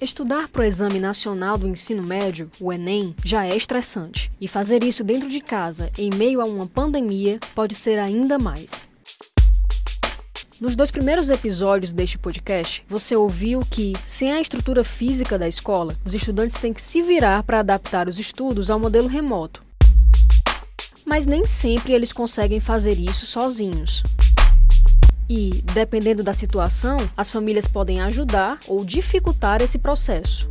Estudar 0.00 0.48
para 0.48 0.62
o 0.62 0.64
Exame 0.64 0.98
Nacional 0.98 1.58
do 1.58 1.68
Ensino 1.68 2.02
Médio, 2.02 2.50
o 2.58 2.72
Enem, 2.72 3.14
já 3.22 3.44
é 3.44 3.54
estressante. 3.54 4.32
E 4.40 4.48
fazer 4.48 4.82
isso 4.82 5.04
dentro 5.04 5.28
de 5.28 5.42
casa, 5.42 5.92
em 5.98 6.08
meio 6.14 6.40
a 6.40 6.44
uma 6.46 6.66
pandemia, 6.66 7.38
pode 7.54 7.74
ser 7.74 7.98
ainda 7.98 8.38
mais. 8.38 8.88
Nos 10.58 10.74
dois 10.74 10.90
primeiros 10.90 11.28
episódios 11.28 11.92
deste 11.92 12.16
podcast, 12.16 12.82
você 12.88 13.14
ouviu 13.14 13.60
que, 13.60 13.92
sem 14.06 14.32
a 14.32 14.40
estrutura 14.40 14.82
física 14.82 15.38
da 15.38 15.46
escola, 15.46 15.94
os 16.02 16.14
estudantes 16.14 16.56
têm 16.56 16.72
que 16.72 16.80
se 16.80 17.02
virar 17.02 17.42
para 17.42 17.58
adaptar 17.58 18.08
os 18.08 18.18
estudos 18.18 18.70
ao 18.70 18.80
modelo 18.80 19.06
remoto. 19.06 19.62
Mas 21.04 21.26
nem 21.26 21.44
sempre 21.44 21.92
eles 21.92 22.10
conseguem 22.10 22.58
fazer 22.58 22.98
isso 22.98 23.26
sozinhos. 23.26 24.02
E, 25.32 25.62
dependendo 25.72 26.24
da 26.24 26.34
situação, 26.34 26.96
as 27.16 27.30
famílias 27.30 27.68
podem 27.68 28.00
ajudar 28.00 28.58
ou 28.66 28.84
dificultar 28.84 29.62
esse 29.62 29.78
processo. 29.78 30.50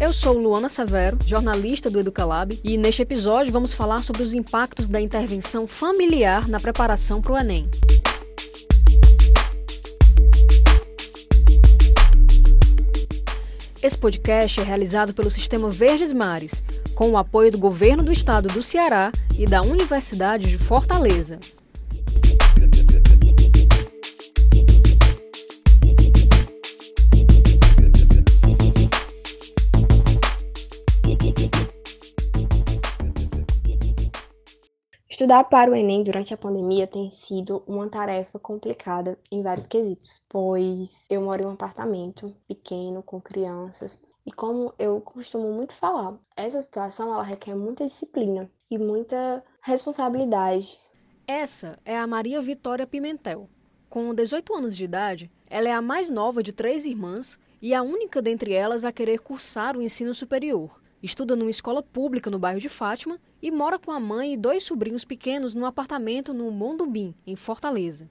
Eu 0.00 0.12
sou 0.12 0.36
Luana 0.36 0.68
Severo, 0.68 1.16
jornalista 1.24 1.88
do 1.88 2.00
Educalab, 2.00 2.58
e 2.64 2.76
neste 2.76 3.02
episódio 3.02 3.52
vamos 3.52 3.72
falar 3.72 4.02
sobre 4.02 4.20
os 4.20 4.34
impactos 4.34 4.88
da 4.88 5.00
intervenção 5.00 5.68
familiar 5.68 6.48
na 6.48 6.58
preparação 6.58 7.22
para 7.22 7.34
o 7.34 7.38
Enem. 7.38 7.70
Esse 13.80 13.96
podcast 13.96 14.60
é 14.60 14.64
realizado 14.64 15.14
pelo 15.14 15.30
Sistema 15.30 15.70
Verdes 15.70 16.12
Mares, 16.12 16.64
com 16.96 17.12
o 17.12 17.16
apoio 17.16 17.52
do 17.52 17.58
Governo 17.58 18.02
do 18.02 18.10
Estado 18.10 18.48
do 18.48 18.60
Ceará 18.60 19.12
e 19.38 19.46
da 19.46 19.62
Universidade 19.62 20.50
de 20.50 20.58
Fortaleza. 20.58 21.38
Estudar 35.22 35.44
para 35.44 35.70
o 35.70 35.76
Enem 35.76 36.02
durante 36.02 36.34
a 36.34 36.36
pandemia 36.36 36.84
tem 36.84 37.08
sido 37.08 37.62
uma 37.64 37.88
tarefa 37.88 38.40
complicada 38.40 39.16
em 39.30 39.40
vários 39.40 39.68
quesitos, 39.68 40.20
pois 40.28 41.06
eu 41.08 41.22
moro 41.22 41.44
em 41.44 41.46
um 41.46 41.52
apartamento 41.52 42.34
pequeno 42.48 43.04
com 43.04 43.20
crianças 43.20 44.00
e 44.26 44.32
como 44.32 44.74
eu 44.80 45.00
costumo 45.00 45.52
muito 45.52 45.74
falar, 45.74 46.18
essa 46.36 46.60
situação 46.60 47.14
ela 47.14 47.22
requer 47.22 47.54
muita 47.54 47.86
disciplina 47.86 48.50
e 48.68 48.76
muita 48.76 49.44
responsabilidade. 49.62 50.76
Essa 51.24 51.78
é 51.84 51.96
a 51.96 52.04
Maria 52.04 52.40
Vitória 52.40 52.84
Pimentel. 52.84 53.48
Com 53.88 54.12
18 54.12 54.52
anos 54.56 54.76
de 54.76 54.82
idade, 54.82 55.30
ela 55.48 55.68
é 55.68 55.72
a 55.72 55.80
mais 55.80 56.10
nova 56.10 56.42
de 56.42 56.52
três 56.52 56.84
irmãs 56.84 57.38
e 57.62 57.72
a 57.72 57.80
única 57.80 58.20
dentre 58.20 58.54
elas 58.54 58.84
a 58.84 58.90
querer 58.90 59.20
cursar 59.20 59.76
o 59.76 59.82
ensino 59.82 60.12
superior. 60.12 60.82
Estuda 61.00 61.36
numa 61.36 61.48
escola 61.48 61.80
pública 61.80 62.28
no 62.28 62.40
bairro 62.40 62.58
de 62.58 62.68
Fátima 62.68 63.20
e 63.42 63.50
mora 63.50 63.78
com 63.78 63.90
a 63.90 63.98
mãe 63.98 64.34
e 64.34 64.36
dois 64.36 64.62
sobrinhos 64.62 65.04
pequenos 65.04 65.54
num 65.54 65.66
apartamento 65.66 66.32
no 66.32 66.48
Mondubim, 66.52 67.12
em 67.26 67.34
Fortaleza. 67.34 68.08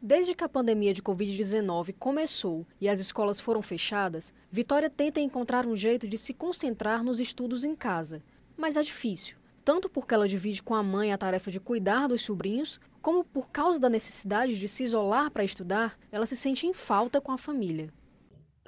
Desde 0.00 0.34
que 0.34 0.44
a 0.44 0.48
pandemia 0.48 0.94
de 0.94 1.02
Covid-19 1.02 1.94
começou 1.98 2.64
e 2.80 2.88
as 2.88 3.00
escolas 3.00 3.40
foram 3.40 3.60
fechadas, 3.60 4.32
Vitória 4.50 4.88
tenta 4.88 5.20
encontrar 5.20 5.66
um 5.66 5.76
jeito 5.76 6.08
de 6.08 6.16
se 6.16 6.32
concentrar 6.32 7.04
nos 7.04 7.20
estudos 7.20 7.64
em 7.64 7.74
casa. 7.74 8.22
Mas 8.56 8.76
é 8.76 8.80
difícil, 8.80 9.36
tanto 9.62 9.90
porque 9.90 10.14
ela 10.14 10.28
divide 10.28 10.62
com 10.62 10.74
a 10.74 10.82
mãe 10.82 11.12
a 11.12 11.18
tarefa 11.18 11.50
de 11.50 11.60
cuidar 11.60 12.06
dos 12.06 12.22
sobrinhos, 12.22 12.80
como 13.02 13.24
por 13.24 13.50
causa 13.50 13.78
da 13.78 13.90
necessidade 13.90 14.58
de 14.58 14.68
se 14.68 14.84
isolar 14.84 15.30
para 15.30 15.44
estudar, 15.44 15.98
ela 16.10 16.26
se 16.26 16.36
sente 16.36 16.66
em 16.66 16.72
falta 16.72 17.20
com 17.20 17.32
a 17.32 17.38
família. 17.38 17.92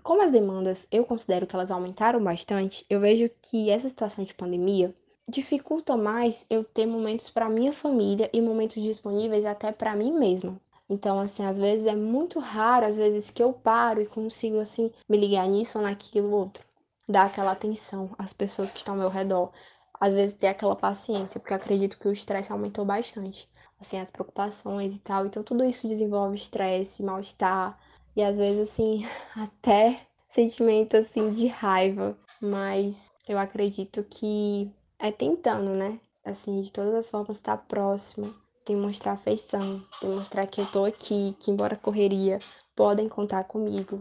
Como 0.02 0.20
as 0.20 0.32
demandas 0.32 0.86
eu 0.90 1.04
considero 1.04 1.46
que 1.46 1.54
elas 1.54 1.70
aumentaram 1.70 2.22
bastante, 2.22 2.84
eu 2.90 3.00
vejo 3.00 3.30
que 3.40 3.70
essa 3.70 3.88
situação 3.88 4.24
de 4.24 4.34
pandemia 4.34 4.94
dificulta 5.28 5.96
mais 5.96 6.44
eu 6.50 6.64
ter 6.64 6.86
momentos 6.86 7.30
para 7.30 7.48
minha 7.48 7.72
família 7.72 8.28
e 8.32 8.40
momentos 8.40 8.82
disponíveis 8.82 9.44
até 9.44 9.70
para 9.70 9.94
mim 9.94 10.12
mesma. 10.12 10.60
Então, 10.88 11.18
assim, 11.18 11.44
às 11.44 11.58
vezes 11.58 11.86
é 11.86 11.94
muito 11.94 12.38
raro, 12.38 12.86
às 12.86 12.96
vezes 12.96 13.30
que 13.30 13.42
eu 13.42 13.52
paro 13.52 14.02
e 14.02 14.06
consigo 14.06 14.58
assim 14.58 14.90
me 15.08 15.16
ligar 15.16 15.48
nisso 15.48 15.78
ou 15.78 15.84
naquilo 15.84 16.30
outro, 16.30 16.64
dar 17.08 17.26
aquela 17.26 17.52
atenção 17.52 18.10
às 18.18 18.32
pessoas 18.32 18.70
que 18.70 18.78
estão 18.78 18.94
ao 18.94 19.00
meu 19.00 19.08
redor, 19.08 19.50
às 19.98 20.12
vezes 20.12 20.34
ter 20.34 20.48
aquela 20.48 20.76
paciência, 20.76 21.40
porque 21.40 21.54
acredito 21.54 21.98
que 21.98 22.08
o 22.08 22.12
estresse 22.12 22.52
aumentou 22.52 22.84
bastante, 22.84 23.48
assim, 23.80 23.98
as 23.98 24.10
preocupações 24.10 24.94
e 24.94 25.00
tal. 25.00 25.26
Então, 25.26 25.42
tudo 25.42 25.64
isso 25.64 25.88
desenvolve 25.88 26.36
estresse, 26.36 27.02
mal-estar, 27.02 27.78
e 28.14 28.22
às 28.22 28.36
vezes 28.36 28.68
assim, 28.68 29.06
até 29.34 30.00
sentimento 30.30 30.96
assim 30.96 31.30
de 31.30 31.46
raiva, 31.46 32.18
mas 32.40 33.10
eu 33.28 33.38
acredito 33.38 34.04
que 34.04 34.70
é 35.02 35.10
tentando, 35.10 35.70
né? 35.70 35.98
Assim, 36.24 36.60
de 36.60 36.70
todas 36.70 36.94
as 36.94 37.10
formas 37.10 37.36
estar 37.36 37.56
próximo, 37.56 38.32
demonstrar 38.64 39.14
afeição, 39.14 39.82
demonstrar 40.00 40.46
que 40.46 40.60
eu 40.60 40.66
tô 40.66 40.84
aqui, 40.84 41.36
que 41.40 41.50
embora 41.50 41.74
correria, 41.74 42.38
podem 42.76 43.08
contar 43.08 43.42
comigo. 43.44 44.00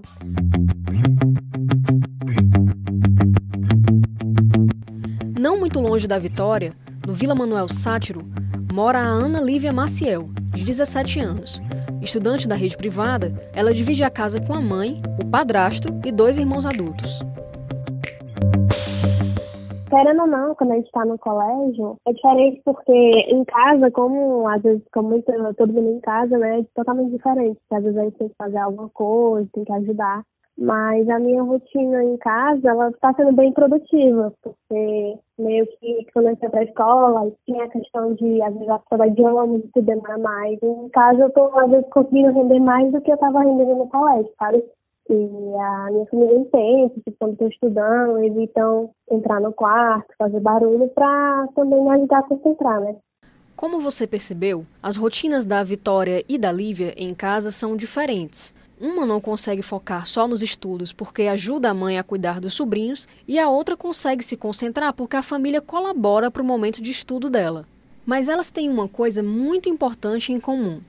Não 5.40 5.58
muito 5.58 5.80
longe 5.80 6.08
da 6.08 6.20
Vitória, 6.20 6.76
no 7.06 7.16
Vila 7.16 7.34
Manuel 7.34 7.68
Sátiro, 7.68 8.22
mora 8.72 9.00
a 9.00 9.08
Ana 9.08 9.42
Lívia 9.42 9.74
Maciel, 9.74 10.30
de 10.54 10.64
17 10.64 11.20
anos, 11.20 11.60
Estudante 12.02 12.48
da 12.48 12.56
rede 12.56 12.76
privada, 12.76 13.32
ela 13.54 13.74
divide 13.74 14.04
a 14.04 14.10
casa 14.10 14.42
com 14.42 14.54
a 14.54 14.62
mãe, 14.62 15.00
o 15.22 15.26
padrasto 15.26 15.90
e 16.04 16.12
dois 16.12 16.40
irmãos 16.40 16.66
adultos. 16.66 17.22
Querendo 19.92 20.22
ou 20.22 20.28
não, 20.28 20.56
quando 20.56 20.72
a 20.72 20.76
gente 20.76 20.86
está 20.86 21.04
no 21.04 21.20
colégio, 21.20 21.98
é 22.08 22.14
diferente 22.14 22.62
porque 22.64 22.94
em 22.94 23.44
casa, 23.44 23.92
como 23.92 24.48
às 24.48 24.62
vezes 24.62 24.82
fica 24.86 25.02
muito, 25.02 25.26
todo 25.58 25.74
mundo 25.74 25.98
em 25.98 26.00
casa, 26.00 26.38
né, 26.38 26.62
é 26.62 26.66
totalmente 26.74 27.12
diferente. 27.12 27.60
Às 27.70 27.84
vezes 27.84 27.98
a 27.98 28.04
gente 28.06 28.18
tem 28.18 28.30
que 28.30 28.36
fazer 28.38 28.58
alguma 28.60 28.88
coisa, 28.92 29.50
tem 29.52 29.66
que 29.66 29.74
ajudar. 29.74 30.24
Mas 30.58 31.10
a 31.10 31.20
minha 31.20 31.44
rotina 31.44 32.04
em 32.06 32.16
casa, 32.18 32.70
ela 32.70 32.90
está 32.90 33.14
sendo 33.16 33.34
bem 33.34 33.52
produtiva, 33.52 34.34
porque 34.42 35.18
meio 35.38 35.68
que 35.68 36.08
quando 36.14 36.30
eu 36.30 36.38
para 36.38 36.62
a 36.62 36.64
escola, 36.64 37.32
tinha 37.46 37.66
a 37.66 37.70
questão 37.70 38.14
de, 38.14 38.42
às 38.44 38.54
vezes, 38.54 39.16
de 39.16 39.24
ônibus, 39.24 39.72
que 39.74 39.82
demora 39.82 40.18
mais. 40.18 40.58
Em 40.64 40.88
casa, 40.90 41.20
eu 41.20 41.28
estou, 41.28 41.60
às 41.60 41.70
vezes, 41.70 41.90
conseguindo 41.90 42.32
render 42.32 42.62
mais 42.62 42.90
do 42.94 43.02
que 43.02 43.12
eu 43.12 43.16
estava 43.16 43.42
rendendo 43.42 43.76
no 43.76 43.90
colégio, 43.90 44.32
sabe? 44.40 44.64
E 45.10 45.14
a 45.14 45.90
minha 45.92 46.06
família 46.06 46.38
entende, 46.38 46.94
tipo, 47.04 47.18
quando 47.20 47.34
estou 47.34 47.48
estudando, 47.50 48.24
evitam 48.24 48.92
entrar 49.10 49.42
no 49.42 49.52
quarto, 49.52 50.08
fazer 50.18 50.40
barulho, 50.40 50.88
para 50.90 51.48
também 51.56 51.84
me 51.84 51.90
ajudar 51.90 52.20
a 52.20 52.24
concentrar, 52.24 52.80
né? 52.80 52.96
Como 53.56 53.80
você 53.80 54.08
percebeu, 54.08 54.66
as 54.82 54.96
rotinas 54.96 55.46
da 55.46 55.62
Vitória 55.62 56.24
e 56.28 56.38
da 56.38 56.52
Lívia 56.52 56.94
em 56.98 57.14
casa 57.14 57.52
são 57.52 57.76
diferentes. 57.76 58.56
Uma 58.80 59.06
não 59.06 59.22
consegue 59.22 59.62
focar 59.62 60.08
só 60.08 60.28
nos 60.28 60.42
estudos 60.42 60.92
porque 60.92 61.24
ajuda 61.24 61.70
a 61.70 61.74
mãe 61.74 62.00
a 62.00 62.04
cuidar 62.04 62.40
dos 62.40 62.56
sobrinhos, 62.56 63.08
e 63.28 63.38
a 63.38 63.48
outra 63.50 63.78
consegue 63.78 64.24
se 64.24 64.36
concentrar 64.36 64.94
porque 64.94 65.16
a 65.16 65.22
família 65.22 65.62
colabora 65.62 66.32
para 66.32 66.42
o 66.42 66.46
momento 66.46 66.82
de 66.82 66.90
estudo 66.90 67.30
dela. 67.30 67.66
Mas 68.04 68.30
elas 68.30 68.50
têm 68.50 68.70
uma 68.70 68.88
coisa 68.88 69.22
muito 69.22 69.70
importante 69.70 70.34
em 70.34 70.40
comum. 70.40 70.80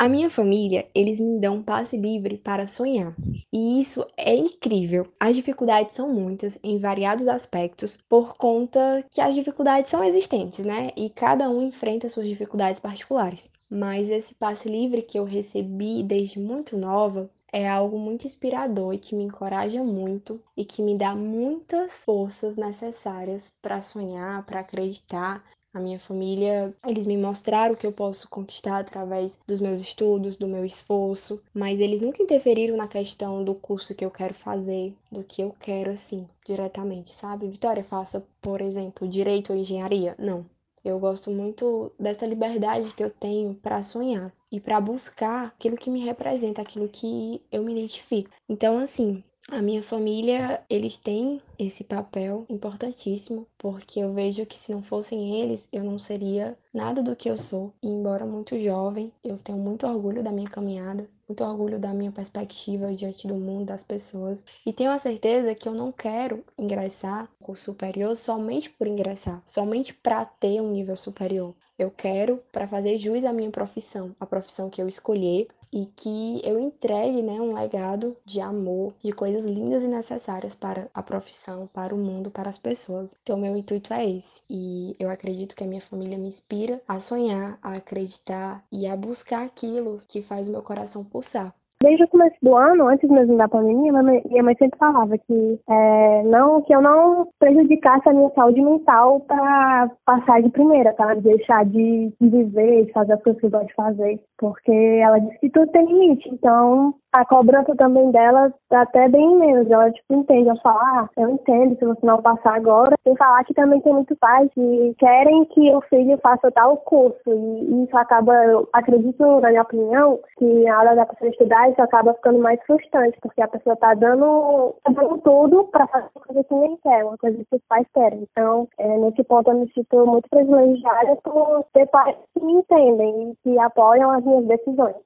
A 0.00 0.08
minha 0.08 0.30
família, 0.30 0.88
eles 0.94 1.20
me 1.20 1.40
dão 1.40 1.60
passe 1.60 1.96
livre 1.96 2.38
para 2.38 2.66
sonhar. 2.66 3.16
E 3.52 3.80
isso 3.80 4.06
é 4.16 4.32
incrível. 4.34 5.08
As 5.18 5.34
dificuldades 5.34 5.96
são 5.96 6.08
muitas 6.08 6.56
em 6.62 6.78
variados 6.78 7.26
aspectos, 7.26 7.98
por 8.08 8.36
conta 8.36 9.04
que 9.10 9.20
as 9.20 9.34
dificuldades 9.34 9.90
são 9.90 10.04
existentes, 10.04 10.64
né? 10.64 10.90
E 10.96 11.10
cada 11.10 11.50
um 11.50 11.66
enfrenta 11.66 12.08
suas 12.08 12.28
dificuldades 12.28 12.78
particulares. 12.78 13.50
Mas 13.68 14.08
esse 14.08 14.34
passe 14.36 14.68
livre 14.68 15.02
que 15.02 15.18
eu 15.18 15.24
recebi 15.24 16.02
desde 16.04 16.38
muito 16.38 16.76
nova 16.78 17.28
é 17.52 17.68
algo 17.68 17.98
muito 17.98 18.24
inspirador 18.24 18.94
e 18.94 18.98
que 18.98 19.16
me 19.16 19.24
encoraja 19.24 19.82
muito 19.82 20.40
e 20.56 20.64
que 20.64 20.80
me 20.82 20.96
dá 20.96 21.16
muitas 21.16 21.98
forças 21.98 22.56
necessárias 22.56 23.52
para 23.60 23.80
sonhar, 23.80 24.44
para 24.46 24.60
acreditar. 24.60 25.42
A 25.78 25.80
minha 25.80 26.00
família, 26.00 26.74
eles 26.84 27.06
me 27.06 27.16
mostraram 27.16 27.76
que 27.76 27.86
eu 27.86 27.92
posso 27.92 28.28
conquistar 28.28 28.80
através 28.80 29.38
dos 29.46 29.60
meus 29.60 29.80
estudos, 29.80 30.36
do 30.36 30.48
meu 30.48 30.64
esforço, 30.64 31.40
mas 31.54 31.78
eles 31.78 32.00
nunca 32.00 32.20
interferiram 32.20 32.76
na 32.76 32.88
questão 32.88 33.44
do 33.44 33.54
curso 33.54 33.94
que 33.94 34.04
eu 34.04 34.10
quero 34.10 34.34
fazer, 34.34 34.92
do 35.08 35.22
que 35.22 35.40
eu 35.40 35.54
quero 35.60 35.92
assim, 35.92 36.28
diretamente, 36.44 37.12
sabe? 37.12 37.46
Vitória, 37.46 37.84
faça, 37.84 38.26
por 38.42 38.60
exemplo, 38.60 39.06
direito 39.06 39.52
ou 39.52 39.58
engenharia? 39.60 40.16
Não. 40.18 40.44
Eu 40.84 40.98
gosto 40.98 41.30
muito 41.30 41.92
dessa 41.96 42.26
liberdade 42.26 42.92
que 42.92 43.04
eu 43.04 43.10
tenho 43.10 43.54
para 43.54 43.80
sonhar 43.80 44.32
e 44.50 44.58
para 44.58 44.80
buscar 44.80 45.46
aquilo 45.46 45.76
que 45.76 45.90
me 45.90 46.04
representa, 46.04 46.60
aquilo 46.60 46.88
que 46.88 47.40
eu 47.52 47.62
me 47.62 47.70
identifico. 47.70 48.30
Então, 48.48 48.78
assim, 48.78 49.22
a 49.50 49.62
minha 49.62 49.82
família, 49.82 50.62
eles 50.68 50.96
têm 50.96 51.40
esse 51.58 51.82
papel 51.84 52.44
importantíssimo, 52.48 53.46
porque 53.56 54.00
eu 54.00 54.12
vejo 54.12 54.44
que 54.46 54.58
se 54.58 54.72
não 54.72 54.82
fossem 54.82 55.40
eles, 55.40 55.68
eu 55.72 55.82
não 55.82 55.98
seria 55.98 56.56
nada 56.72 57.02
do 57.02 57.16
que 57.16 57.28
eu 57.30 57.36
sou. 57.36 57.72
E 57.82 57.88
embora 57.88 58.26
muito 58.26 58.58
jovem, 58.58 59.12
eu 59.24 59.38
tenho 59.38 59.58
muito 59.58 59.86
orgulho 59.86 60.22
da 60.22 60.30
minha 60.32 60.48
caminhada. 60.48 61.08
muito 61.28 61.44
orgulho 61.44 61.78
da 61.78 61.92
minha 61.92 62.10
perspectiva 62.10 62.94
diante 62.94 63.26
do 63.26 63.34
mundo, 63.34 63.66
das 63.66 63.84
pessoas. 63.84 64.44
E 64.64 64.72
tenho 64.72 64.90
a 64.90 64.96
certeza 64.98 65.54
que 65.54 65.68
eu 65.68 65.74
não 65.74 65.92
quero 65.92 66.42
ingressar 66.58 67.28
no 67.38 67.46
curso 67.46 67.64
superior 67.64 68.16
somente 68.16 68.70
por 68.70 68.86
ingressar, 68.86 69.42
somente 69.46 69.92
para 69.92 70.24
ter 70.24 70.60
um 70.60 70.70
nível 70.72 70.96
superior. 70.96 71.54
Eu 71.78 71.90
quero 71.90 72.42
para 72.50 72.66
fazer 72.66 72.98
jus 72.98 73.24
à 73.24 73.32
minha 73.32 73.50
profissão, 73.50 74.14
a 74.18 74.26
profissão 74.26 74.70
que 74.70 74.80
eu 74.80 74.88
escolher, 74.88 75.48
e 75.72 75.86
que 75.86 76.40
eu 76.44 76.58
entregue 76.58 77.22
né, 77.22 77.40
um 77.40 77.54
legado 77.54 78.16
de 78.24 78.40
amor, 78.40 78.94
de 79.02 79.12
coisas 79.12 79.44
lindas 79.44 79.84
e 79.84 79.88
necessárias 79.88 80.54
para 80.54 80.88
a 80.94 81.02
profissão, 81.02 81.66
para 81.72 81.94
o 81.94 81.98
mundo, 81.98 82.30
para 82.30 82.48
as 82.48 82.58
pessoas. 82.58 83.14
Então, 83.22 83.38
meu 83.38 83.56
intuito 83.56 83.92
é 83.92 84.08
esse. 84.08 84.42
E 84.48 84.96
eu 84.98 85.10
acredito 85.10 85.54
que 85.54 85.64
a 85.64 85.66
minha 85.66 85.80
família 85.80 86.18
me 86.18 86.28
inspira 86.28 86.82
a 86.86 87.00
sonhar, 87.00 87.58
a 87.62 87.74
acreditar 87.74 88.64
e 88.70 88.86
a 88.86 88.96
buscar 88.96 89.44
aquilo 89.44 90.02
que 90.08 90.22
faz 90.22 90.48
o 90.48 90.52
meu 90.52 90.62
coração 90.62 91.04
pulsar. 91.04 91.54
Desde 91.88 92.04
o 92.04 92.08
começo 92.08 92.36
do 92.42 92.54
ano, 92.54 92.86
antes 92.86 93.08
mesmo 93.08 93.38
da 93.38 93.48
pandemia, 93.48 93.90
minha 93.90 94.42
mãe 94.42 94.56
sempre 94.58 94.78
falava 94.78 95.16
que 95.16 95.58
é, 95.70 96.22
não 96.24 96.60
que 96.60 96.74
eu 96.74 96.82
não 96.82 97.26
prejudicasse 97.38 98.06
a 98.06 98.12
minha 98.12 98.28
saúde 98.34 98.60
mental 98.60 99.20
para 99.20 99.90
passar 100.04 100.42
de 100.42 100.50
primeira, 100.50 100.92
tá? 100.92 101.14
Deixar 101.14 101.64
de, 101.64 102.12
viver, 102.20 102.84
de 102.84 102.92
fazer 102.92 103.14
as 103.14 103.22
coisas 103.22 103.40
que 103.40 103.46
eu 103.46 103.50
gosto 103.50 103.68
de 103.68 103.74
fazer. 103.74 104.20
Porque 104.36 104.70
ela 105.02 105.18
disse 105.18 105.38
que 105.38 105.48
tudo 105.48 105.72
tem 105.72 105.86
limite. 105.86 106.28
Então, 106.30 106.94
a 107.16 107.24
cobrança 107.24 107.74
também 107.74 108.10
dela 108.10 108.52
tá 108.68 108.82
até 108.82 109.08
bem 109.08 109.36
menos. 109.36 109.70
Ela, 109.70 109.90
tipo, 109.90 110.14
entende. 110.14 110.50
Ela 110.50 110.60
fala, 110.60 110.80
ah, 110.80 111.08
eu 111.16 111.30
entendo 111.30 111.76
se 111.78 111.84
você 111.86 112.04
não 112.04 112.20
passar 112.20 112.54
agora. 112.54 112.94
Sem 113.02 113.16
falar 113.16 113.44
que 113.44 113.54
também 113.54 113.80
tem 113.80 113.94
muitos 113.94 114.16
pais 114.18 114.48
que 114.54 114.94
querem 114.98 115.46
que 115.46 115.74
o 115.74 115.80
filho 115.82 116.18
faça 116.22 116.50
tal 116.52 116.76
curso. 116.78 117.18
E 117.26 117.84
isso 117.84 117.96
acaba, 117.96 118.32
eu 118.44 118.68
acredito, 118.72 119.40
na 119.40 119.48
minha 119.48 119.62
opinião, 119.62 120.20
que 120.38 120.64
na 120.64 120.78
hora 120.78 120.94
da 120.94 121.06
pessoa 121.06 121.30
estudar, 121.30 121.70
isso 121.78 121.82
acaba 121.82 122.12
ficando 122.14 122.40
mais 122.40 122.60
frustrante, 122.66 123.16
porque 123.22 123.40
a 123.40 123.48
pessoa 123.48 123.76
tá 123.76 123.94
dando, 123.94 124.74
tá 124.82 124.90
dando 124.92 125.18
tudo 125.18 125.64
para 125.64 125.86
fazer 125.86 126.08
uma 126.14 126.24
coisa 126.24 126.44
que 126.44 126.54
nem 126.54 126.76
quer, 126.78 127.04
uma 127.04 127.16
coisa 127.16 127.38
que 127.38 127.56
os 127.56 127.62
pais 127.68 127.86
querem. 127.94 128.26
Então, 128.30 128.68
é, 128.78 128.98
nesse 128.98 129.22
ponto, 129.22 129.50
eu 129.50 129.60
me 129.60 129.72
sinto 129.72 130.04
muito 130.04 130.28
privilegiada 130.28 131.16
por 131.16 131.64
ter 131.72 131.86
pais 131.86 132.16
que 132.34 132.44
me 132.44 132.54
entendem 132.54 133.30
e 133.30 133.36
que 133.44 133.58
apoiam 133.60 134.10
as 134.10 134.24
minhas 134.24 134.46
decisões. 134.46 134.96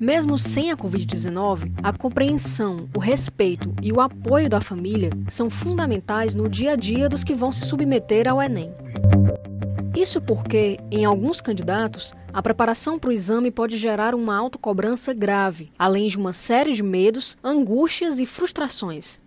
Mesmo 0.00 0.36
sem 0.38 0.72
a 0.72 0.76
Covid-19, 0.76 1.72
a 1.82 1.96
compreensão, 1.96 2.88
o 2.96 2.98
respeito 2.98 3.72
e 3.82 3.92
o 3.92 4.00
apoio 4.00 4.48
da 4.48 4.60
família 4.60 5.10
são 5.28 5.48
fundamentais 5.48 6.34
no 6.34 6.48
dia 6.48 6.72
a 6.72 6.76
dia 6.76 7.08
dos 7.08 7.22
que 7.22 7.34
vão 7.34 7.52
se 7.52 7.60
submeter 7.60 8.26
ao 8.26 8.42
Enem. 8.42 8.72
Isso 9.94 10.20
porque, 10.20 10.78
em 10.88 11.04
alguns 11.04 11.40
candidatos, 11.40 12.14
a 12.32 12.40
preparação 12.40 12.96
para 12.96 13.10
o 13.10 13.12
exame 13.12 13.50
pode 13.50 13.76
gerar 13.76 14.14
uma 14.14 14.36
autocobrança 14.36 15.12
grave, 15.12 15.72
além 15.76 16.06
de 16.06 16.16
uma 16.16 16.32
série 16.32 16.72
de 16.72 16.82
medos, 16.82 17.36
angústias 17.42 18.20
e 18.20 18.24
frustrações. 18.24 19.18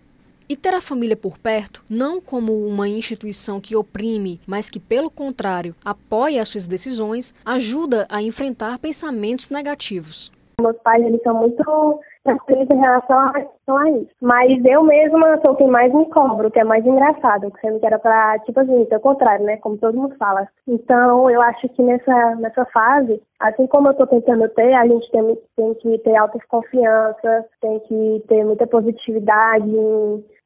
E 0.48 0.56
ter 0.56 0.74
a 0.74 0.82
família 0.82 1.18
por 1.18 1.38
perto, 1.38 1.84
não 1.90 2.22
como 2.22 2.66
uma 2.66 2.88
instituição 2.88 3.60
que 3.60 3.76
oprime, 3.76 4.40
mas 4.48 4.70
que, 4.70 4.80
pelo 4.80 5.10
contrário, 5.10 5.76
apoia 5.84 6.42
as 6.42 6.48
suas 6.48 6.66
decisões, 6.66 7.34
ajuda 7.46 8.06
a 8.10 8.22
enfrentar 8.22 8.80
pensamentos 8.80 9.50
negativos. 9.50 10.32
Meus 10.64 10.78
pais, 10.78 11.04
eles 11.06 11.22
são 11.22 11.36
muito 11.36 12.00
tranquilos 12.24 12.68
em 12.72 12.80
relação 12.80 13.20
a, 13.20 13.32
relação 13.32 13.78
a 13.78 13.90
isso. 13.92 14.10
Mas 14.22 14.64
eu 14.66 14.84
mesma 14.84 15.40
sou 15.46 15.56
quem 15.56 15.68
mais 15.68 15.94
me 15.94 16.10
cobro, 16.10 16.50
que 16.50 16.60
é 16.60 16.64
mais 16.64 16.86
engraçado, 16.86 17.52
sendo 17.62 17.80
que 17.80 17.86
era 17.86 18.00
pra, 18.00 18.40
tipo 18.40 18.60
assim, 18.60 18.86
ser 18.86 18.96
o 18.96 19.02
contrário, 19.02 19.46
né? 19.46 19.58
Como 19.58 19.78
todo 19.78 19.98
mundo 19.98 20.16
fala. 20.18 20.48
Então, 20.68 21.30
eu 21.30 21.42
acho 21.42 21.68
que 21.70 21.82
nessa, 21.82 22.36
nessa 22.36 22.66
fase, 22.66 23.22
assim 23.40 23.68
como 23.68 23.90
eu 23.90 23.94
tô 23.94 24.08
tentando 24.08 24.48
ter, 24.50 24.74
a 24.74 24.88
gente 24.88 25.10
tem, 25.12 25.38
tem 25.56 25.74
que 25.76 25.98
ter 26.00 26.16
autoconfiança, 26.16 27.46
tem 27.62 27.80
que 27.82 28.24
ter 28.28 28.44
muita 28.44 28.66
positividade, 28.68 29.70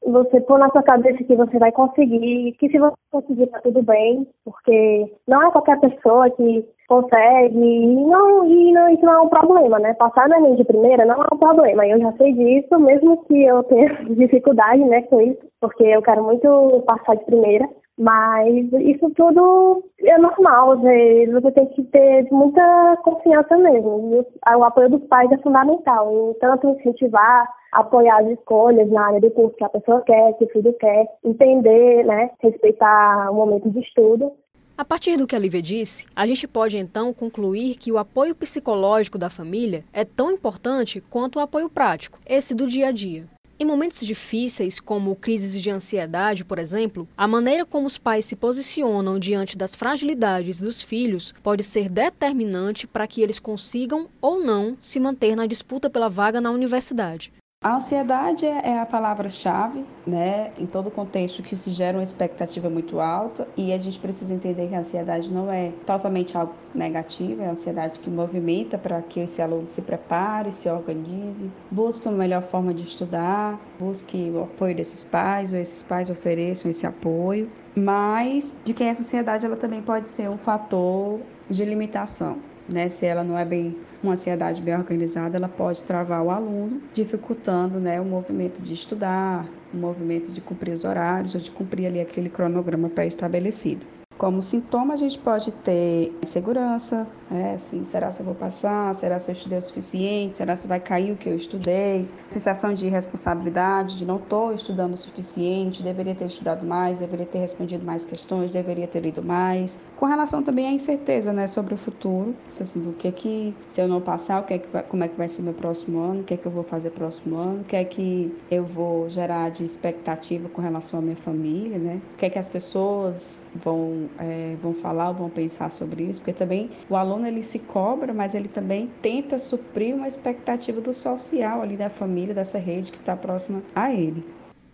você 0.06 0.40
pôr 0.42 0.60
na 0.60 0.70
sua 0.70 0.84
cabeça 0.84 1.24
que 1.24 1.36
você 1.36 1.58
vai 1.58 1.72
conseguir, 1.72 2.54
que 2.60 2.70
se 2.70 2.78
você 2.78 2.96
conseguir 3.12 3.48
tá 3.48 3.60
tudo 3.62 3.82
bem, 3.84 4.28
porque 4.46 5.12
não 5.28 5.42
é 5.42 5.52
qualquer 5.52 5.80
pessoa 5.80 6.30
que 6.30 6.66
consegue 6.88 7.58
e 7.58 7.88
não, 8.06 8.46
e 8.46 8.72
não, 8.72 8.90
isso 8.90 9.06
não 9.06 9.14
é 9.14 9.22
um 9.22 9.30
problema, 9.30 9.80
né? 9.80 9.94
Passar 9.96 10.30
no 10.30 10.36
Enem 10.36 10.56
de 10.56 10.64
primeira 10.64 11.06
não 11.06 11.22
é 11.22 11.28
um 11.34 11.38
problema. 11.38 11.86
Eu 11.86 12.00
já 12.00 12.12
sei 12.14 12.34
disso, 12.34 12.80
mesmo 12.80 13.24
que 13.26 13.44
eu 13.44 13.64
tenha 13.64 13.94
dificuldade, 14.16 14.84
né, 14.86 15.02
com 15.04 15.22
isso, 15.22 15.42
porque 15.60 15.84
eu 15.84 16.02
quero 16.02 16.24
muito 16.24 16.84
passar 16.88 17.16
de 17.16 17.26
primeira. 17.26 17.68
Mas 18.00 18.72
isso 18.74 19.10
tudo 19.16 19.84
é 20.04 20.20
normal, 20.20 20.78
você 20.78 21.52
tem 21.52 21.66
que 21.70 21.84
ter 21.86 22.28
muita 22.32 22.96
confiança 23.04 23.58
mesmo. 23.58 24.24
E 24.46 24.56
o 24.56 24.64
apoio 24.64 24.88
dos 24.88 25.04
pais 25.08 25.32
é 25.32 25.38
fundamental, 25.40 26.14
em 26.14 26.34
tanto 26.40 26.70
incentivar, 26.70 27.48
apoiar 27.72 28.20
as 28.20 28.28
escolhas 28.38 28.90
na 28.90 29.08
área 29.08 29.22
do 29.22 29.32
curso 29.32 29.56
que 29.56 29.64
a 29.64 29.70
pessoa 29.70 30.02
quer, 30.02 30.34
que 30.34 30.46
o 30.46 30.50
filho 30.50 30.74
quer, 30.74 31.08
entender, 31.24 32.04
né, 32.06 32.32
respeitar 32.40 33.32
o 33.32 33.36
momento 33.36 33.70
de 33.70 33.80
estudo. 33.80 34.32
A 34.78 34.86
partir 34.86 35.18
do 35.18 35.26
que 35.26 35.36
a 35.36 35.40
Lívia 35.40 35.62
disse, 35.62 36.06
a 36.16 36.28
gente 36.28 36.48
pode 36.48 36.78
então 36.78 37.12
concluir 37.12 37.78
que 37.78 37.92
o 37.92 37.98
apoio 37.98 38.36
psicológico 38.36 39.18
da 39.18 39.28
família 39.28 39.84
é 39.92 40.06
tão 40.06 40.32
importante 40.32 41.02
quanto 41.02 41.38
o 41.38 41.42
apoio 41.42 41.68
prático, 41.68 42.20
esse 42.28 42.54
do 42.54 42.68
dia 42.68 42.90
a 42.90 42.92
dia. 42.92 43.26
Em 43.60 43.66
momentos 43.66 44.06
difíceis, 44.06 44.80
como 44.80 45.16
crises 45.16 45.60
de 45.60 45.72
ansiedade, 45.72 46.46
por 46.46 46.60
exemplo, 46.60 47.08
a 47.18 47.28
maneira 47.28 47.66
como 47.66 47.88
os 47.88 47.98
pais 47.98 48.24
se 48.24 48.36
posicionam 48.36 49.18
diante 49.18 49.58
das 49.58 49.74
fragilidades 49.74 50.60
dos 50.60 50.80
filhos 50.80 51.34
pode 51.42 51.64
ser 51.64 51.90
determinante 51.90 52.86
para 52.86 53.08
que 53.08 53.20
eles 53.20 53.40
consigam 53.40 54.08
ou 54.22 54.40
não 54.40 54.78
se 54.80 55.00
manter 55.00 55.36
na 55.36 55.48
disputa 55.48 55.90
pela 55.90 56.08
vaga 56.08 56.40
na 56.40 56.52
universidade. 56.52 57.34
A 57.68 57.76
ansiedade 57.76 58.46
é, 58.46 58.70
é 58.70 58.80
a 58.80 58.86
palavra-chave, 58.86 59.84
né, 60.06 60.52
em 60.60 60.66
todo 60.68 60.92
contexto 60.92 61.42
que 61.44 61.56
se 61.56 61.72
gera 61.72 61.98
uma 61.98 62.04
expectativa 62.04 62.70
muito 62.70 63.00
alta 63.00 63.48
e 63.58 63.74
a 63.74 63.78
gente 63.80 63.98
precisa 63.98 64.32
entender 64.34 64.68
que 64.68 64.76
a 64.76 64.80
ansiedade 64.80 65.34
não 65.34 65.52
é 65.52 65.74
totalmente 65.86 66.38
algo 66.38 66.54
negativo, 66.74 67.42
é 67.42 67.48
a 67.48 67.52
ansiedade 67.52 68.00
que 68.00 68.12
movimenta 68.12 68.78
para 68.78 69.02
que 69.02 69.20
esse 69.20 69.42
aluno 69.42 69.68
se 69.68 69.82
prepare, 69.82 70.54
se 70.54 70.70
organize, 70.70 71.52
busque 71.72 72.08
uma 72.08 72.16
melhor 72.16 72.44
forma 72.44 72.74
de 72.74 72.84
estudar, 72.84 73.60
busque 73.80 74.32
o 74.34 74.44
apoio 74.44 74.76
desses 74.76 75.04
pais 75.04 75.52
ou 75.52 75.58
esses 75.58 75.82
pais 75.82 76.12
ofereçam 76.12 76.70
esse 76.72 76.86
apoio, 76.86 77.50
mas 77.76 78.54
de 78.64 78.72
que 78.72 78.84
essa 78.84 79.02
ansiedade 79.02 79.46
ela 79.46 79.58
também 79.58 79.82
pode 79.82 80.08
ser 80.08 80.30
um 80.30 80.38
fator 80.38 81.20
de 81.50 81.66
limitação 81.66 82.38
né? 82.68 82.90
Se 82.90 83.06
ela 83.06 83.24
não 83.24 83.38
é 83.38 83.46
bem 83.46 83.78
uma 84.04 84.14
ansiedade 84.14 84.62
bem 84.62 84.76
organizada, 84.76 85.38
ela 85.38 85.48
pode 85.48 85.82
travar 85.82 86.24
o 86.24 86.30
aluno, 86.30 86.82
dificultando, 86.94 87.80
né, 87.80 88.00
o 88.00 88.06
movimento 88.06 88.62
de 88.62 88.74
estudar, 88.74 89.46
o 89.74 89.78
movimento 89.78 90.32
de 90.32 90.40
cumprir 90.40 90.74
os 90.74 90.86
horários 90.86 91.36
ou 91.36 91.42
de 91.42 91.52
cumprir 91.52 91.88
ali 91.88 92.00
aquele 92.00 92.30
cronograma 92.30 92.90
pré-estabelecido. 92.90 93.97
Como 94.18 94.42
sintoma, 94.42 94.96
a 94.96 94.98
gente 94.98 95.20
pode 95.20 95.54
ter 95.54 96.12
insegurança, 96.24 97.06
é, 97.32 97.54
assim, 97.54 97.84
será 97.84 98.12
se 98.12 98.22
eu 98.22 98.26
vou 98.26 98.34
passar? 98.34 98.96
Será 98.96 99.20
se 99.20 99.30
eu 99.30 99.34
estudei 99.34 99.60
o 99.60 99.62
suficiente? 99.62 100.40
Será 100.40 100.56
se 100.56 100.68
vai 100.68 100.80
cair 100.80 101.12
o 101.12 101.16
que 101.16 101.30
eu 101.30 101.36
estudei? 101.36 102.10
Sensação 102.32 102.74
de 102.74 102.88
irresponsabilidade, 102.88 103.96
de 103.96 104.06
não 104.06 104.16
estou 104.18 104.52
estudando 104.54 104.96
o 104.96 104.98
suficiente, 104.98 105.84
deveria 105.84 106.16
ter 106.16 106.26
estudado 106.26 106.66
mais, 106.66 106.98
deveria 106.98 107.28
ter 107.28 107.38
respondido 107.40 107.86
mais 107.86 108.06
questões, 108.06 108.50
deveria 108.50 108.88
ter 108.88 109.02
lido 109.02 109.22
mais. 109.22 109.78
Com 109.96 110.08
relação 110.08 110.42
também 110.42 110.68
à 110.68 110.72
incerteza, 110.72 111.32
né, 111.32 111.46
sobre 111.46 111.76
o 111.76 111.78
futuro, 111.78 112.36
assim, 112.48 112.82
do 112.82 112.94
que 112.94 113.12
que, 113.12 113.56
se 113.68 113.82
eu 113.82 113.88
não 113.88 114.02
passar, 114.02 114.42
o 114.42 114.46
que 114.46 114.56
é 114.56 114.58
que 114.58 114.68
vai, 114.72 114.82
como 114.82 115.04
é 115.04 115.08
que 115.08 115.16
vai 115.16 115.30
ser 115.30 115.44
meu 115.44 115.54
próximo 115.54 116.00
ano, 116.00 116.22
o 116.22 116.24
que 116.24 116.34
é 116.34 116.38
que 116.38 116.46
eu 116.46 116.52
vou 116.52 116.64
fazer 116.64 116.90
próximo 116.90 117.38
ano, 117.38 117.62
o 117.62 117.64
que 117.66 117.76
é 117.76 117.84
que 117.84 118.36
eu 118.50 118.64
vou 118.64 119.10
gerar 119.10 119.52
de 119.52 119.64
expectativa 119.64 120.50
com 120.50 120.62
relação 120.62 121.00
à 121.00 121.04
minha 121.04 121.16
família, 121.18 121.78
né? 121.78 122.02
O 122.16 122.18
que 122.18 122.26
é 122.26 122.30
que 122.32 122.40
as 122.40 122.50
pessoas 122.50 123.44
vão 123.54 124.07
é, 124.20 124.56
vão 124.62 124.74
falar 124.74 125.10
ou 125.10 125.16
vão 125.16 125.30
pensar 125.30 125.72
sobre 125.72 126.04
isso, 126.04 126.20
porque 126.22 126.34
também 126.34 126.70
o 126.90 126.96
aluno 126.96 127.28
ele 127.28 127.44
se 127.44 127.60
cobra, 127.60 128.14
mas 128.14 128.34
ele 128.34 128.48
também 128.48 128.90
tenta 129.02 129.38
suprir 129.38 129.96
uma 129.96 130.08
expectativa 130.08 130.80
do 130.82 130.94
social 130.94 131.62
ali 131.62 131.78
da 131.78 131.90
família, 131.90 132.34
dessa 132.34 132.58
rede 132.58 132.92
que 132.92 132.98
está 132.98 133.16
próxima 133.16 133.62
a 133.76 133.94
ele. 133.94 134.24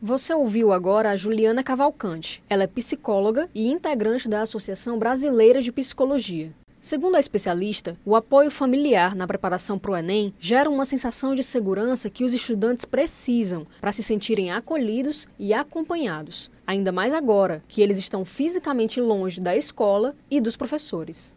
Você 0.02 0.34
ouviu 0.34 0.74
agora 0.74 1.12
a 1.12 1.16
Juliana 1.16 1.64
Cavalcante. 1.64 2.44
Ela 2.50 2.64
é 2.64 2.68
psicóloga 2.68 3.50
e 3.56 3.72
integrante 3.72 4.28
da 4.28 4.42
Associação 4.42 5.00
Brasileira 5.00 5.62
de 5.62 5.72
Psicologia. 5.72 6.52
Segundo 6.84 7.16
a 7.16 7.20
especialista, 7.20 7.98
o 8.04 8.14
apoio 8.14 8.52
familiar 8.52 9.16
na 9.16 9.26
preparação 9.26 9.80
para 9.80 9.92
o 9.92 9.96
Enem 9.96 10.34
gera 10.38 10.70
uma 10.70 10.84
sensação 10.84 11.34
de 11.34 11.42
segurança 11.42 12.10
que 12.10 12.26
os 12.26 12.34
estudantes 12.34 12.84
precisam 12.84 13.66
para 13.80 13.94
se 13.94 14.04
sentirem 14.04 14.52
acolhidos 14.52 15.26
e 15.40 15.54
acompanhados, 15.54 16.52
ainda 16.68 16.92
mais 16.92 17.14
agora 17.14 17.64
que 17.70 17.82
eles 17.82 17.98
estão 17.98 18.26
fisicamente 18.26 19.00
longe 19.00 19.40
da 19.40 19.56
escola 19.56 20.14
e 20.30 20.42
dos 20.42 20.58
professores. 20.58 21.34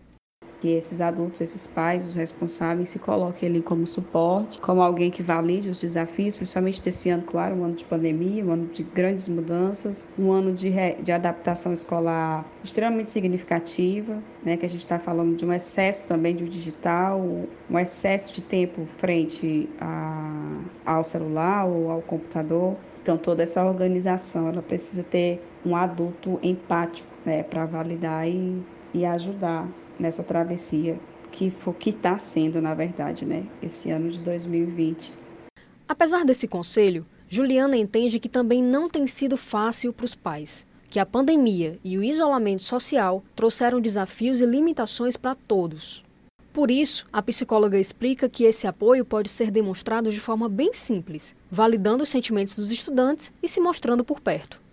Que 0.61 0.69
esses 0.69 1.01
adultos, 1.01 1.41
esses 1.41 1.67
pais, 1.67 2.05
os 2.05 2.15
responsáveis, 2.15 2.91
se 2.91 2.99
coloquem 2.99 3.49
ali 3.49 3.61
como 3.61 3.87
suporte, 3.87 4.59
como 4.61 4.81
alguém 4.81 5.11
que 5.11 5.23
valide 5.23 5.69
os 5.69 5.81
desafios, 5.81 6.37
principalmente 6.37 6.81
desse 6.83 7.11
ano, 7.11 7.23
claro, 7.25 7.57
um 7.57 7.65
ano 7.65 7.75
de 7.75 7.85
pandemia, 7.85 8.45
um 8.45 8.53
ano 8.53 8.67
de 8.67 8.83
grandes 8.83 9.29
mudanças, 9.29 10.05
um 10.19 10.33
ano 10.33 10.53
de, 10.53 10.73
de 11.03 11.13
adaptação 11.13 11.73
escolar 11.73 12.45
extremamente 12.65 13.11
significativa, 13.11 14.19
né, 14.43 14.57
que 14.57 14.65
a 14.65 14.69
gente 14.69 14.83
está 14.83 14.99
falando 14.99 15.37
de 15.37 15.45
um 15.45 15.53
excesso 15.53 16.05
também 16.07 16.35
do 16.35 16.47
digital, 16.47 17.21
um 17.71 17.79
excesso 17.79 18.33
de 18.33 18.43
tempo 18.43 18.87
frente 18.99 19.69
a, 19.81 20.61
ao 20.85 21.05
celular 21.05 21.67
ou 21.67 21.91
ao 21.91 22.03
computador. 22.03 22.77
Então, 23.03 23.17
toda 23.17 23.43
essa 23.43 23.65
organização, 23.65 24.49
ela 24.49 24.63
precisa 24.63 25.03
ter 25.05 25.41
um 25.65 25.77
adulto 25.77 26.41
empático 26.43 27.09
né, 27.25 27.43
para 27.43 27.65
validar 27.67 28.27
e, 28.29 28.61
e 28.93 29.05
ajudar 29.05 29.69
nessa 29.99 30.23
travessia 30.23 30.99
que 31.31 31.53
está 31.91 32.19
sendo, 32.19 32.63
na 32.63 32.75
verdade, 32.75 33.25
né, 33.25 33.47
esse 33.63 33.91
ano 33.91 34.11
de 34.11 34.19
2020. 34.21 35.13
Apesar 35.89 36.25
desse 36.25 36.49
conselho, 36.49 37.07
Juliana 37.29 37.77
entende 37.77 38.19
que 38.19 38.29
também 38.29 38.63
não 38.63 38.89
tem 38.89 39.07
sido 39.07 39.37
fácil 39.37 39.93
para 39.93 40.05
os 40.05 40.15
pais, 40.15 40.67
que 40.89 40.99
a 40.99 41.07
pandemia 41.07 41.79
e 41.85 41.99
o 41.99 42.03
isolamento 42.03 42.63
social 42.63 43.23
trouxeram 43.35 43.81
desafios 43.81 44.41
e 44.41 44.47
limitações 44.47 45.17
para 45.17 45.35
todos. 45.35 46.05
Por 46.53 46.71
isso, 46.71 47.07
a 47.13 47.21
psicóloga 47.21 47.79
explica 47.79 48.31
que 48.31 48.45
esse 48.45 48.67
apoio 48.67 49.05
pode 49.05 49.29
ser 49.29 49.51
demonstrado 49.51 50.11
de 50.11 50.19
forma 50.19 50.49
bem 50.49 50.73
simples, 50.73 51.37
validando 51.51 52.03
os 52.03 52.09
sentimentos 52.09 52.57
dos 52.57 52.71
estudantes 52.71 53.31
e 53.43 53.49
se 53.49 53.61
mostrando 53.61 54.03
por 54.03 54.21
perto 54.21 54.66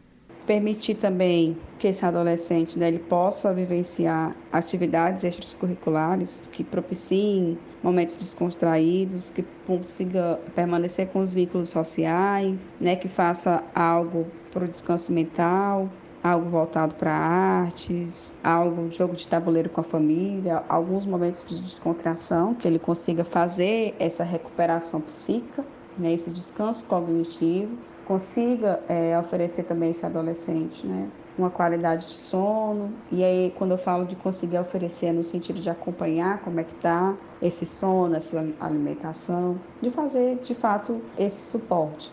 permitir 0.45 0.95
também 0.95 1.57
que 1.79 1.87
esse 1.87 2.05
adolescente 2.05 2.77
né, 2.77 2.87
ele 2.87 2.99
possa 2.99 3.53
vivenciar 3.53 4.35
atividades 4.51 5.23
extracurriculares 5.23 6.49
que 6.51 6.63
propiciem 6.63 7.57
momentos 7.81 8.15
descontraídos, 8.15 9.29
que 9.29 9.43
consiga 9.65 10.39
permanecer 10.55 11.07
com 11.07 11.19
os 11.19 11.33
vínculos 11.33 11.69
sociais, 11.69 12.59
né, 12.79 12.95
que 12.95 13.07
faça 13.07 13.63
algo 13.73 14.27
para 14.51 14.65
o 14.65 14.67
descanso 14.67 15.11
mental, 15.11 15.89
algo 16.23 16.49
voltado 16.49 16.95
para 16.95 17.11
artes, 17.11 18.31
algo 18.43 18.89
jogo 18.91 19.15
de 19.15 19.27
tabuleiro 19.27 19.69
com 19.69 19.81
a 19.81 19.83
família, 19.83 20.63
alguns 20.69 21.05
momentos 21.05 21.43
de 21.45 21.61
descontração, 21.61 22.53
que 22.53 22.67
ele 22.67 22.79
consiga 22.79 23.25
fazer 23.25 23.93
essa 23.99 24.23
recuperação 24.23 25.01
psíquica, 25.01 25.65
né, 25.97 26.13
esse 26.13 26.29
descanso 26.29 26.85
cognitivo 26.85 27.77
consiga 28.05 28.81
é, 28.87 29.17
oferecer 29.17 29.63
também 29.63 29.91
esse 29.91 30.05
adolescente, 30.05 30.85
né? 30.85 31.09
Uma 31.37 31.49
qualidade 31.49 32.07
de 32.07 32.13
sono. 32.13 32.91
E 33.11 33.23
aí, 33.23 33.53
quando 33.57 33.71
eu 33.71 33.77
falo 33.77 34.05
de 34.05 34.15
conseguir 34.15 34.59
oferecer, 34.59 35.07
é 35.07 35.11
no 35.11 35.23
sentido 35.23 35.59
de 35.59 35.69
acompanhar 35.69 36.39
como 36.41 36.59
é 36.59 36.63
que 36.63 36.75
tá 36.75 37.15
esse 37.41 37.65
sono, 37.65 38.15
essa 38.15 38.37
alimentação, 38.59 39.59
de 39.81 39.89
fazer, 39.89 40.37
de 40.43 40.53
fato, 40.53 41.01
esse 41.17 41.49
suporte. 41.49 42.11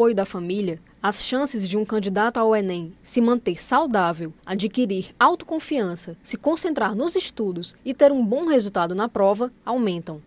Apoio 0.00 0.14
da 0.14 0.24
família, 0.24 0.80
as 1.02 1.22
chances 1.22 1.68
de 1.68 1.76
um 1.76 1.84
candidato 1.84 2.40
ao 2.40 2.56
Enem 2.56 2.94
se 3.02 3.20
manter 3.20 3.62
saudável, 3.62 4.32
adquirir 4.46 5.14
autoconfiança, 5.20 6.16
se 6.22 6.38
concentrar 6.38 6.94
nos 6.94 7.14
estudos 7.14 7.76
e 7.84 7.92
ter 7.92 8.10
um 8.10 8.24
bom 8.24 8.46
resultado 8.46 8.94
na 8.94 9.10
prova 9.10 9.52
aumentam. 9.62 10.22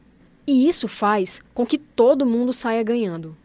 E 0.45 0.69
isso 0.69 0.87
faz 0.87 1.41
com 1.55 1.65
que 1.65 1.79
todo 1.79 2.23
mundo 2.23 2.53
saia 2.53 2.83
ganhando. 2.83 3.35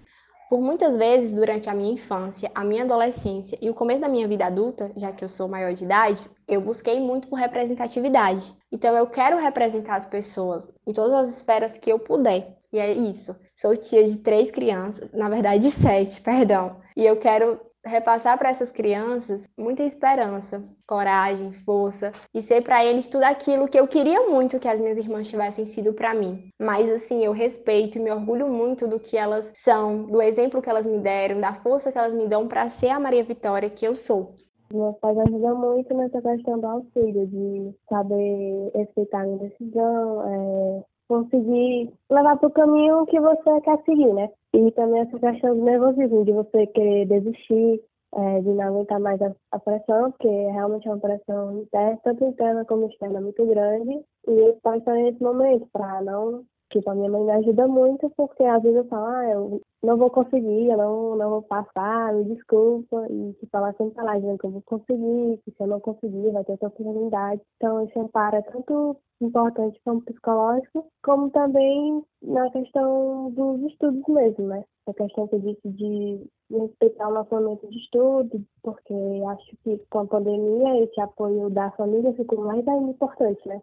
Por 0.51 0.61
muitas 0.61 0.99
vezes, 0.99 1.33
durante 1.33 1.71
a 1.71 1.75
minha 1.75 1.95
infância, 1.95 2.51
a 2.55 2.63
minha 2.63 2.85
adolescência 2.85 3.59
e 3.63 3.71
o 3.71 3.75
começo 3.75 4.03
da 4.03 4.09
minha 4.09 4.29
vida 4.29 4.45
adulta, 4.45 4.93
já 4.99 5.11
que 5.11 5.25
eu 5.25 5.31
sou 5.31 5.49
maior 5.49 5.73
de 5.73 5.85
idade, 5.85 6.23
eu 6.47 6.61
busquei 6.61 7.01
muito 7.01 7.27
por 7.29 7.39
representatividade. 7.39 8.55
Então, 8.71 8.95
eu 8.95 9.07
quero 9.07 9.39
representar 9.39 9.97
as 9.97 10.05
pessoas 10.05 10.71
em 10.87 10.93
todas 10.93 11.13
as 11.13 11.37
esferas 11.37 11.79
que 11.79 11.91
eu 11.91 11.99
puder. 11.99 12.59
E 12.71 12.79
é 12.79 12.93
isso. 12.93 13.35
Sou 13.61 13.77
tia 13.77 14.05
de 14.05 14.19
três 14.19 14.53
crianças, 14.53 15.11
na 15.13 15.29
verdade 15.29 15.59
de 15.59 15.73
sete, 15.73 16.21
perdão. 16.23 16.77
E 16.97 17.05
eu 17.05 17.17
quero 17.17 17.59
repassar 17.85 18.39
para 18.39 18.51
essas 18.51 18.71
crianças 18.71 19.49
muita 19.59 19.83
esperança, 19.83 20.63
coragem, 20.87 21.51
força 21.51 22.13
e 22.33 22.41
ser 22.41 22.63
para 22.63 22.85
eles 22.85 23.09
tudo 23.09 23.25
aquilo 23.25 23.67
que 23.67 23.77
eu 23.77 23.89
queria 23.89 24.29
muito 24.29 24.61
que 24.61 24.69
as 24.69 24.79
minhas 24.79 24.97
irmãs 24.97 25.27
tivessem 25.27 25.67
sido 25.67 25.93
para 25.93 26.15
mim. 26.15 26.51
Mas 26.57 26.89
assim, 26.89 27.25
eu 27.25 27.33
respeito 27.33 27.99
e 27.99 28.01
me 28.01 28.13
orgulho 28.13 28.47
muito 28.47 28.87
do 28.87 29.01
que 29.01 29.17
elas 29.17 29.53
são, 29.57 30.05
do 30.05 30.23
exemplo 30.23 30.63
que 30.63 30.71
elas 30.71 30.87
me 30.87 30.99
deram, 30.99 31.41
da 31.41 31.53
força 31.53 31.91
que 31.91 31.99
elas 31.99 32.15
me 32.15 32.29
dão 32.29 32.47
para 32.47 32.69
ser 32.69 32.91
a 32.91 33.01
Maria 33.01 33.25
Vitória 33.25 33.69
que 33.69 33.85
eu 33.85 33.97
sou. 33.97 34.35
Meus 34.73 34.97
pais 35.01 35.19
ajudam 35.19 35.57
muito 35.57 35.93
nessa 35.95 36.23
questão 36.23 36.61
do 36.61 36.67
auxílio, 36.69 37.27
de 37.27 37.75
saber 37.89 38.71
respeitar 38.73 39.23
a 39.23 39.25
minha 39.25 39.39
decisão, 39.39 40.29
é, 40.29 40.85
conseguir 41.09 41.91
levar 42.11 42.37
para 42.37 42.49
o 42.49 42.53
caminho 42.53 43.07
que 43.07 43.19
você 43.19 43.61
quer 43.63 43.83
seguir, 43.85 44.13
né? 44.13 44.31
E 44.55 44.71
também 44.73 45.01
essa 45.01 45.19
questão 45.19 45.57
do 45.57 45.65
nervosismo, 45.65 46.25
de 46.25 46.33
você 46.33 46.67
querer 46.69 47.07
desistir, 47.07 47.83
é, 48.15 48.41
de 48.41 48.49
não 48.49 48.65
aguentar 48.65 49.01
mais 49.01 49.21
a, 49.21 49.35
a, 49.53 49.59
pressão, 49.59 50.11
porque 50.13 50.29
realmente 50.29 50.89
é 50.89 50.91
uma 50.91 51.01
pressão 51.01 51.63
interna, 51.63 51.99
tanto 52.05 52.25
interna 52.25 52.65
como 52.65 52.87
externa 52.87 53.21
muito 53.21 53.45
grande. 53.47 54.01
E 54.27 54.31
eu 54.31 54.59
passo 54.63 54.91
nesse 54.91 55.23
momento 55.23 55.67
para 55.73 56.03
não 56.03 56.45
Tipo, 56.71 56.91
a 56.91 56.95
minha 56.95 57.11
mãe 57.11 57.25
me 57.25 57.33
ajuda 57.33 57.67
muito 57.67 58.11
porque 58.17 58.45
às 58.45 58.63
vezes 58.63 58.77
eu 58.77 58.85
falo, 58.89 59.07
ah, 59.07 59.25
eu 59.31 59.63
não 59.83 59.97
vou 59.97 60.11
conseguir, 60.11 60.71
eu 60.71 60.77
não, 60.77 61.17
não 61.17 61.31
vou 61.31 61.43
passar, 61.43 62.13
me 62.13 62.25
desculpa. 62.25 63.07
E 63.11 63.33
tipo, 63.35 63.57
ela 63.57 63.73
sempre 63.73 63.95
fala, 63.95 64.19
dizendo 64.19 64.39
que 64.39 64.47
eu 64.47 64.51
vou 64.51 64.63
conseguir, 64.63 65.41
que 65.45 65.51
se 65.51 65.57
eu 65.61 65.67
não 65.67 65.81
conseguir, 65.81 66.31
vai 66.31 66.45
ter 66.45 66.53
outra 66.53 66.69
oportunidade. 66.69 67.41
Então, 67.57 67.85
esse 67.85 67.99
amparo 67.99 68.37
é 68.37 68.43
tanto 68.43 68.97
importante 69.21 69.81
como 69.85 70.03
psicológico, 70.03 70.87
como 71.03 71.31
também 71.31 72.05
na 72.23 72.51
questão 72.51 73.31
dos 73.31 73.61
estudos 73.71 74.03
mesmo, 74.09 74.47
né? 74.47 74.65
A 74.87 74.95
questão 74.95 75.27
que 75.27 75.35
eu 75.37 75.41
disse 75.41 75.69
de 75.69 76.27
respeitar 76.51 77.09
o 77.09 77.15
nosso 77.15 77.35
momento 77.35 77.69
de 77.69 77.79
estudo, 77.79 78.43
porque 78.63 78.95
acho 79.29 79.57
que 79.63 79.79
com 79.91 80.01
a 80.01 80.07
pandemia 80.07 80.85
esse 80.85 81.01
apoio 81.01 81.51
da 81.51 81.71
família 81.73 82.13
ficou 82.15 82.45
mais 82.45 82.67
ainda 82.67 82.91
importante, 82.91 83.47
né? 83.49 83.61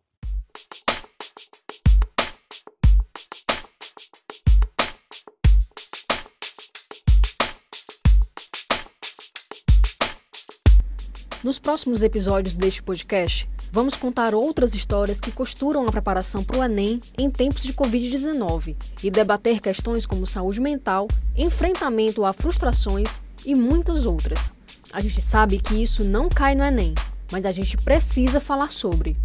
Nos 11.46 11.60
próximos 11.60 12.02
episódios 12.02 12.58
deste 12.58 12.82
podcast, 12.82 13.48
vamos 13.72 13.96
contar 13.96 14.34
outras 14.34 14.74
histórias 14.74 15.20
que 15.20 15.32
costuram 15.32 15.86
a 15.86 15.92
preparação 15.92 16.44
para 16.44 16.58
o 16.58 16.64
Enem 16.64 17.00
em 17.16 17.30
tempos 17.30 17.62
de 17.62 17.72
Covid-19 17.72 18.76
e 19.04 19.12
debater 19.12 19.62
questões 19.62 20.08
como 20.08 20.26
saúde 20.26 20.60
mental, 20.60 21.08
enfrentamento 21.38 22.26
a 22.26 22.34
frustrações 22.34 23.22
e 23.46 23.54
muitas 23.54 24.08
outras. 24.08 24.52
A 24.92 25.00
gente 25.02 25.22
sabe 25.22 25.60
que 25.60 25.76
isso 25.76 26.04
não 26.04 26.30
cai 26.30 26.56
no 26.56 26.64
Enem, 26.64 26.96
mas 27.32 27.46
a 27.46 27.52
gente 27.52 27.78
precisa 27.78 28.40
falar 28.40 28.72
sobre. 28.72 29.16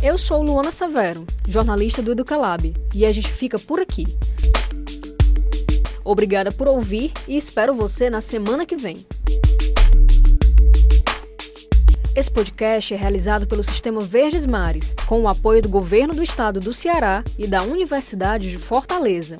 Eu 0.00 0.16
sou 0.16 0.40
Luana 0.40 0.70
Severo, 0.70 1.26
jornalista 1.48 2.00
do 2.00 2.12
Educalab, 2.12 2.72
e 2.94 3.04
a 3.04 3.10
gente 3.10 3.28
fica 3.28 3.58
por 3.58 3.80
aqui. 3.80 4.04
Obrigada 6.04 6.52
por 6.52 6.68
ouvir 6.68 7.12
e 7.26 7.36
espero 7.36 7.74
você 7.74 8.08
na 8.08 8.20
semana 8.20 8.64
que 8.64 8.76
vem. 8.76 9.04
Esse 12.14 12.28
podcast 12.28 12.92
é 12.92 12.96
realizado 12.96 13.46
pelo 13.46 13.62
Sistema 13.62 14.00
Verdes 14.00 14.44
Mares, 14.44 14.96
com 15.06 15.22
o 15.22 15.28
apoio 15.28 15.62
do 15.62 15.68
Governo 15.68 16.12
do 16.12 16.24
Estado 16.24 16.58
do 16.58 16.72
Ceará 16.72 17.22
e 17.38 17.46
da 17.46 17.62
Universidade 17.62 18.50
de 18.50 18.58
Fortaleza. 18.58 19.36